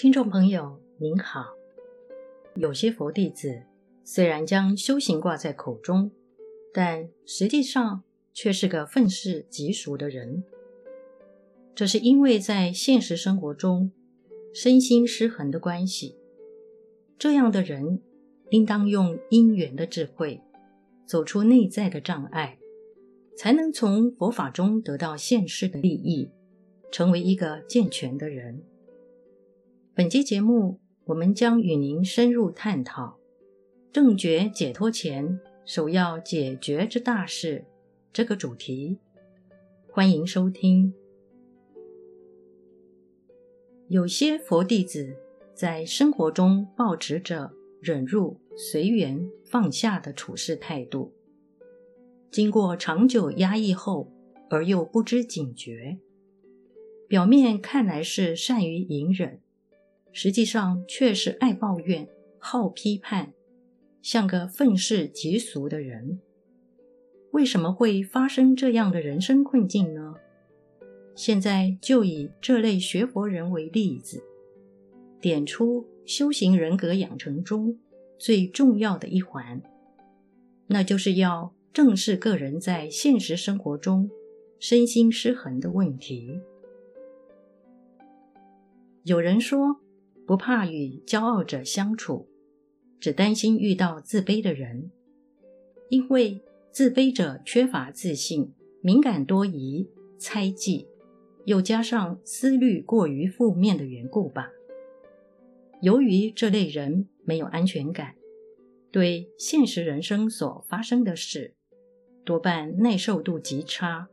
[0.00, 1.44] 听众朋友您好，
[2.54, 3.64] 有些佛弟子
[4.02, 6.10] 虽然将修行挂在口中，
[6.72, 8.02] 但实际上
[8.32, 10.42] 却是个愤世嫉俗的人。
[11.74, 13.92] 这是因为在现实生活中
[14.54, 16.16] 身心失衡的关系。
[17.18, 18.00] 这样的人
[18.48, 20.40] 应当用因缘的智慧，
[21.04, 22.58] 走出内在的障碍，
[23.36, 26.30] 才能从佛法中得到现世的利益，
[26.90, 28.62] 成为一个健全的人。
[30.00, 33.18] 本期节目，我们将与您深入探讨
[33.92, 37.66] 正觉解脱前首要解决之大事
[38.10, 38.96] 这个主题。
[39.90, 40.94] 欢迎收听。
[43.88, 45.18] 有些佛弟子
[45.52, 51.12] 在生活中抱持着忍辱、随缘、放下的处事态度，
[52.30, 54.10] 经过长久压抑后，
[54.48, 55.98] 而又不知警觉，
[57.06, 59.38] 表面看来是善于隐忍，
[60.12, 62.08] 实际上却是爱抱怨、
[62.38, 63.32] 好批判，
[64.02, 66.20] 像个愤世嫉俗的人。
[67.32, 70.14] 为什么会发生这样的人生困境呢？
[71.14, 74.24] 现在就以这类学佛人为例子，
[75.20, 77.78] 点出修行人格养成中
[78.18, 79.62] 最重要的一环，
[80.66, 84.10] 那就是要正视个人在现实生活中
[84.58, 86.40] 身心失衡的问题。
[89.04, 89.80] 有人说，
[90.30, 92.28] 不怕与骄傲者相处，
[93.00, 94.92] 只担心遇到自卑的人，
[95.88, 100.86] 因为自卑者缺乏自信，敏感多疑，猜忌。
[101.46, 104.50] 又加上思虑过于负面的缘故吧。
[105.82, 108.14] 由于这类人没有安全感，
[108.92, 111.56] 对现实人生所发生的事，
[112.24, 114.08] 多半耐受度极差，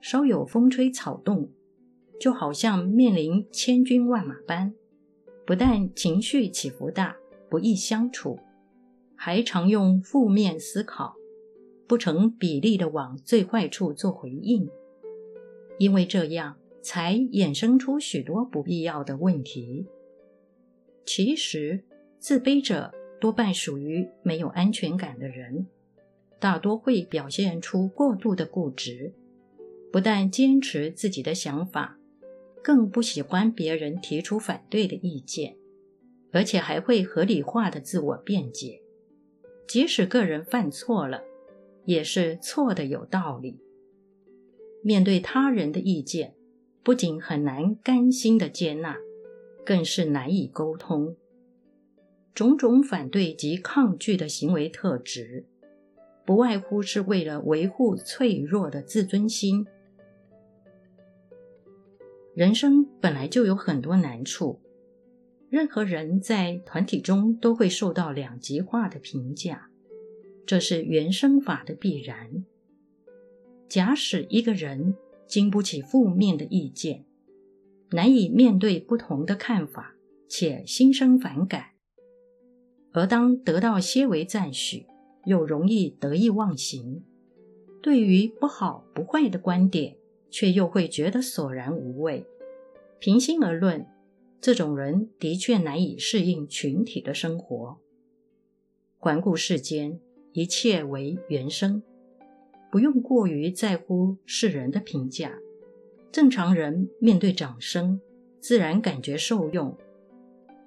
[0.00, 1.52] 稍有风吹草动，
[2.18, 4.74] 就好像面临千军万马般，
[5.46, 7.16] 不但情绪起伏大，
[7.50, 8.38] 不易相处，
[9.14, 11.14] 还常用负面思考，
[11.86, 14.68] 不成比例地往最坏处做回应。
[15.78, 19.86] 因为这样，才衍生出许多不必要的问题。
[21.04, 21.84] 其实，
[22.18, 25.66] 自卑者多半属于没有安全感的人，
[26.40, 29.12] 大多会表现出过度的固执，
[29.92, 31.98] 不但坚持自己的想法，
[32.64, 35.54] 更不喜欢别人提出反对的意见，
[36.32, 38.80] 而且还会合理化的自我辩解，
[39.68, 41.22] 即使个人犯错了，
[41.84, 43.60] 也是错的有道理。
[44.82, 46.34] 面对他人的意见，
[46.82, 48.96] 不仅很难甘心的接纳，
[49.62, 51.14] 更是难以沟通。
[52.34, 55.44] 种种反对及抗拒的行为特质，
[56.24, 59.66] 不外乎是为了维护脆弱的自尊心。
[62.34, 64.60] 人生本来就有很多难处，
[65.48, 69.70] 任何人在团体中都会受到两极化的评价，
[70.44, 72.44] 这是原生法的必然。
[73.68, 74.96] 假使一个人
[75.28, 77.04] 经不起负面的意见，
[77.92, 79.94] 难以面对不同的看法，
[80.28, 81.62] 且心生反感；
[82.92, 84.86] 而当得到些微赞许，
[85.24, 87.04] 又容易得意忘形，
[87.80, 89.96] 对于不好不坏的观点，
[90.34, 92.26] 却又会觉得索然无味。
[92.98, 93.86] 平心而论，
[94.40, 97.78] 这种人的确难以适应群体的生活。
[98.98, 100.00] 环顾世间，
[100.32, 101.80] 一切为原生。
[102.68, 105.38] 不用过于在乎世人的评价，
[106.10, 108.00] 正常人面对掌声，
[108.40, 109.78] 自然感觉受用；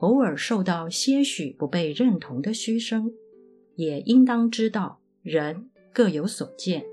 [0.00, 3.14] 偶尔受到些许不被认同的嘘声，
[3.76, 6.84] 也应当知道人各有所见，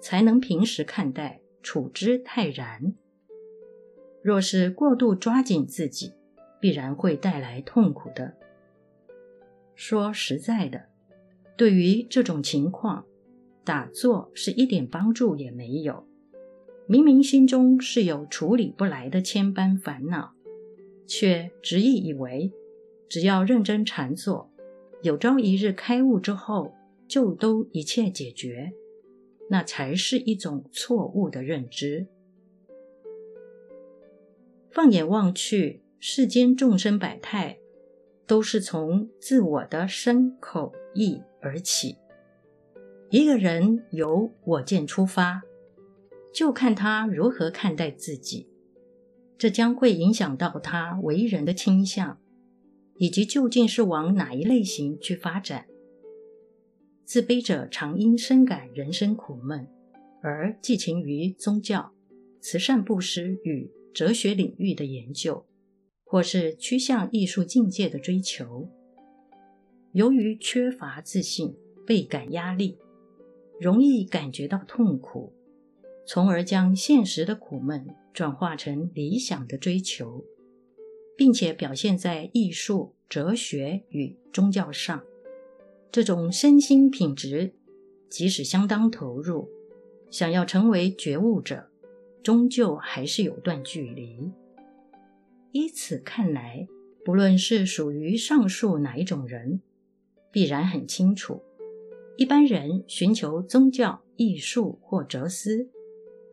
[0.00, 2.94] 才能平时看待，处之泰然。
[4.22, 6.14] 若是过度抓紧自己，
[6.58, 8.32] 必然会带来痛苦的。
[9.74, 10.86] 说实在的，
[11.58, 13.04] 对于这种情况，
[13.64, 16.06] 打坐是一点帮助也没有，
[16.86, 20.32] 明明心中是有处理不来的千般烦恼，
[21.06, 22.50] 却执意以为
[23.10, 24.50] 只要认真禅坐，
[25.02, 26.74] 有朝一日开悟之后
[27.06, 28.72] 就都一切解决，
[29.48, 32.06] 那才是一种错误的认知。
[34.70, 37.58] 放眼望去，世间众生百态，
[38.26, 41.96] 都是从自我的身口意而起。
[43.10, 45.42] 一个人由我见出发，
[46.32, 48.48] 就看他如何看待自己，
[49.38, 52.20] 这将会影响到他为人的倾向，
[52.96, 55.66] 以及究竟是往哪一类型去发展。
[57.08, 59.66] 自卑者常因深感人生苦闷，
[60.20, 61.90] 而寄情于宗教、
[62.38, 65.46] 慈善布施与哲学领域的研究，
[66.04, 68.68] 或是趋向艺术境界的追求。
[69.92, 71.56] 由于缺乏自信，
[71.86, 72.76] 倍感压力，
[73.58, 75.32] 容易感觉到痛苦，
[76.06, 80.22] 从而将现实的苦闷转化成理想的追求，
[81.16, 85.02] 并且表现在艺术、哲学与宗教上。
[85.90, 87.54] 这种身心品质，
[88.10, 89.48] 即使相当投入，
[90.10, 91.68] 想要成为觉悟者，
[92.22, 94.30] 终究还是有段距离。
[95.52, 96.68] 依此看来，
[97.04, 99.62] 不论是属于上述哪一种人，
[100.30, 101.42] 必然很清楚，
[102.18, 105.70] 一般人寻求宗教、艺术或哲思，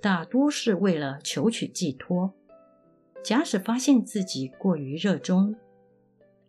[0.02, 2.34] 大多是为了求取寄托。
[3.24, 5.56] 假使发现自己过于热衷，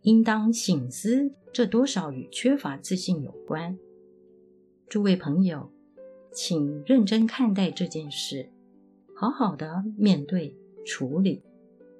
[0.07, 3.77] 应当醒思，这多少与缺乏自信有关。
[4.87, 5.69] 诸位朋友，
[6.31, 8.49] 请认真看待这件事，
[9.13, 10.55] 好好的面对
[10.85, 11.43] 处理。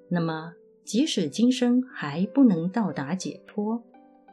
[0.07, 0.54] 那么，
[0.86, 3.83] 即使今生还不能到达解脱，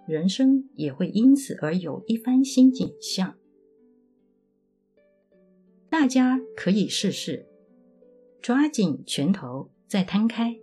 [0.07, 3.35] 人生也会因此而有一番新景象。
[5.91, 7.45] 大家可以试试，
[8.41, 10.61] 抓紧拳头再摊开，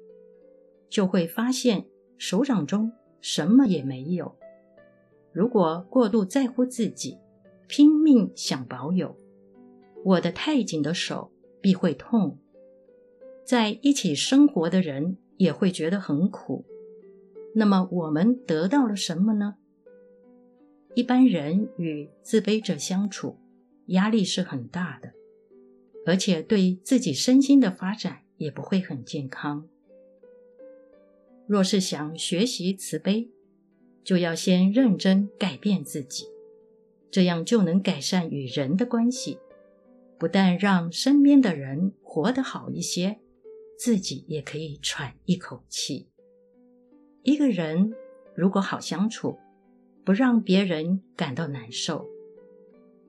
[0.89, 1.87] 就会发现
[2.17, 4.35] 手掌中什么也没有。
[5.31, 7.17] 如果过度在乎自己，
[7.67, 9.15] 拼命想保有，
[10.03, 11.31] 握得太紧的手
[11.61, 12.37] 必会痛。
[13.45, 16.65] 在一起生活的人也会觉得很苦。
[17.55, 19.55] 那么我们得到了什么呢？
[20.95, 23.37] 一般人与自卑者相处，
[23.87, 25.13] 压力是很大的，
[26.05, 29.67] 而且对自己身心的发展也不会很健康。
[31.51, 33.29] 若是想学习慈悲，
[34.05, 36.27] 就要先认真改变自己，
[37.11, 39.37] 这样就能改善与人的关系，
[40.17, 43.19] 不但让身边的人活得好一些，
[43.77, 46.07] 自己也可以喘一口气。
[47.23, 47.91] 一个人
[48.33, 49.37] 如果好相处，
[50.05, 52.07] 不让别人感到难受，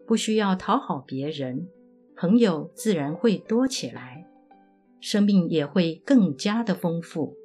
[0.05, 1.69] 不需要讨好别人，
[2.17, 4.27] 朋友自然会多起来，
[5.01, 7.37] 生命也会更加的丰富。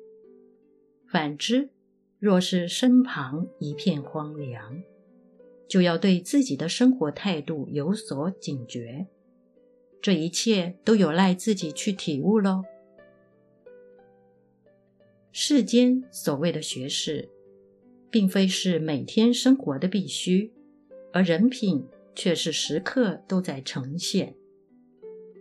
[1.10, 1.70] 反之，
[2.20, 4.84] 若是身旁一片荒凉，
[5.68, 9.08] 就要对自己的生活态度有所警觉。
[10.02, 12.64] 这一切都有赖自己去体悟喽。
[15.32, 17.30] 世间所谓的学识，
[18.10, 20.52] 并非是每天生活的必须，
[21.14, 24.36] 而人品却是时刻都在呈现。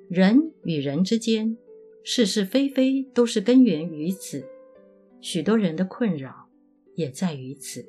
[0.08, 1.56] 人与人之间，
[2.04, 4.46] 是是非非都是根源于此。
[5.20, 6.48] 许多人的困扰
[6.94, 7.86] 也在于此。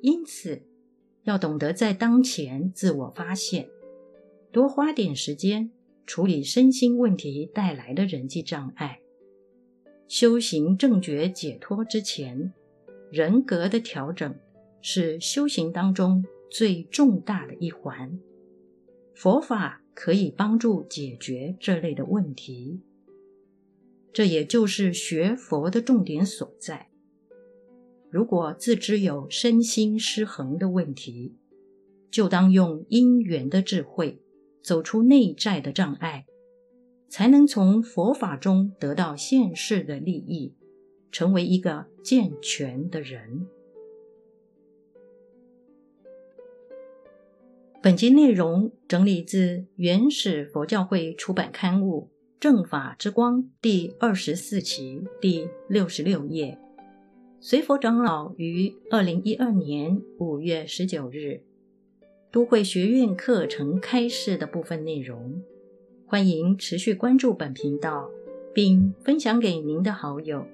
[0.00, 0.62] 因此，
[1.22, 3.68] 要懂得在当前自我发现，
[4.50, 5.70] 多花点时间
[6.06, 9.00] 处理身心问题带来的人际障碍。
[10.08, 12.52] 修行正觉解脱之前，
[13.10, 14.34] 人格的调整
[14.80, 18.18] 是修行当中最重大的一环。
[19.14, 22.80] 佛法可以帮助解决这类的问题，
[24.12, 26.90] 这也就是学佛的重点所在。
[28.10, 31.36] 如果自知有身心失衡的问题，
[32.10, 34.20] 就当用因缘的智慧
[34.62, 36.26] 走出内在的障碍。
[37.08, 40.54] 才能从佛法中得到现世的利益，
[41.10, 43.46] 成为一个健全的人。
[47.82, 52.08] 本集内容整理自原始佛教会出版刊物
[52.42, 56.58] 《正法之光》第二十四期第六十六页，
[57.38, 61.44] 随佛长老于二零一二年五月十九日
[62.32, 65.40] 都会学院课程开示的部分内容。
[66.04, 68.10] 欢迎持续关注本频道，
[68.52, 70.44] 并分享给您的好友。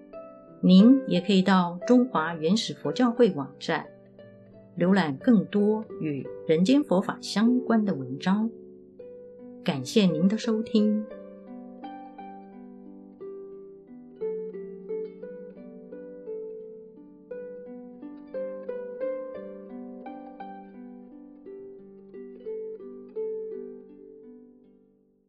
[0.60, 3.86] 您也可以到中华原始佛教会网站
[4.78, 8.50] 浏览更多与人间佛法相关的文章。
[9.64, 11.02] 感谢您的收听。